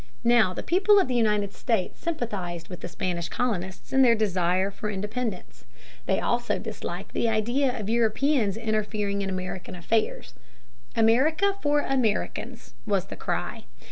[0.23, 4.71] Now the people of the United States sympathized with the Spanish colonists in their desire
[4.71, 5.63] for independence.
[6.07, 10.33] They also disliked the idea of Europeans interfering in American affairs.
[10.95, 13.65] "America for Americans," was the cry.